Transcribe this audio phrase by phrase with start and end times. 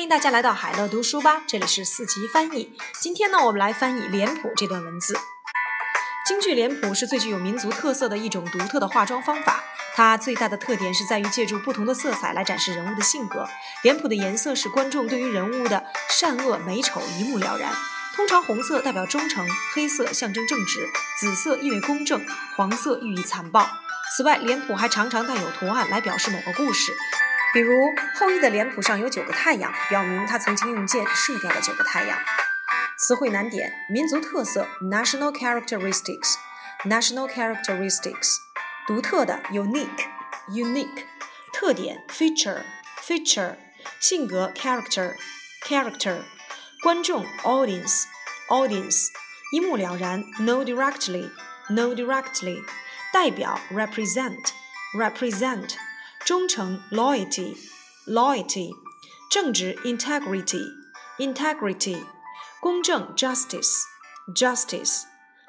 [0.00, 2.74] 欢迎大家来到海乐读书吧，这里是四级翻译。
[3.02, 5.14] 今天呢，我们来翻译脸谱这段文字。
[6.26, 9.62] 京剧脸谱是最具有民族特色的一种独特的化妆方法，
[9.94, 13.46] 它最大的特点是在于借助不同的色彩来展示人物的性格。
[13.82, 17.70] 脸谱的颜色使观众对于人物的善恶美丑一目了然。
[18.16, 22.24] 通常红色代表忠诚，黑色象征正直，紫色意味公正，
[22.56, 23.68] 黄色寓意残暴。
[24.16, 26.96] 此外，脸谱还常常带有图案来表示某个故事。
[27.52, 32.16] 比如后羿的脸谱上有九个太阳，表明他曾经用箭射掉了九个太阳。
[32.96, 38.36] 词汇难点：民族特色 （national characteristics），national characteristics，
[38.86, 41.06] 独特的 （unique），unique，
[41.52, 43.56] 特点 （feature），feature，
[43.98, 46.22] 性格 （character），character，
[46.82, 49.08] 观众 （audience），audience，
[49.52, 51.32] 一目了然 （no directly）、
[51.70, 52.62] no directly，
[53.12, 55.74] 代表 （represent），represent。
[56.25, 57.55] 忠诚 loyalty
[58.07, 58.71] loyalty，
[59.29, 60.63] 正直 integrity
[61.17, 62.03] integrity，
[62.59, 63.83] 公正 justice
[64.35, 65.03] justice，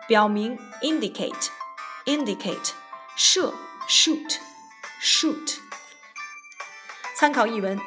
[0.07, 1.49] 表明 indicate
[2.05, 2.73] indicate，
[3.17, 3.55] 射
[3.89, 4.39] shoot
[5.01, 5.57] shoot。
[7.19, 7.79] 参考译文。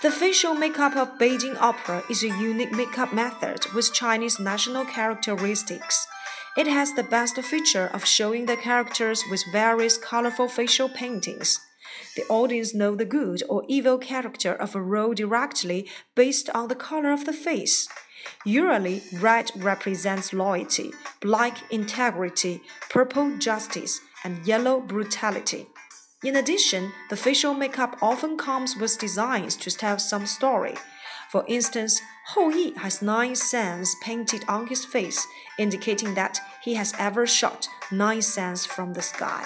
[0.00, 6.06] The facial makeup of Beijing Opera is a unique makeup method with Chinese national characteristics.
[6.56, 11.58] It has the best feature of showing the characters with various colorful facial paintings.
[12.15, 16.75] The audience know the good or evil character of a role directly based on the
[16.75, 17.87] color of the face.
[18.45, 25.67] Usually, red represents loyalty, black integrity, purple justice, and yellow brutality.
[26.23, 30.75] In addition, the facial makeup often comes with designs to tell some story.
[31.29, 31.99] For instance,
[32.33, 35.27] Hou Yi has nine suns painted on his face,
[35.59, 39.45] indicating that he has ever shot nine suns from the sky.